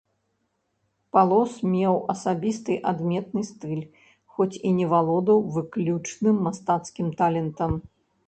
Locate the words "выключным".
5.57-6.43